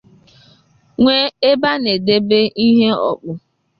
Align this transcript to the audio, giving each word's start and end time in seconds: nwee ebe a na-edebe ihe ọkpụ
nwee 1.01 1.27
ebe 1.49 1.67
a 1.73 1.79
na-edebe 1.81 2.39
ihe 2.67 2.89
ọkpụ 3.09 3.31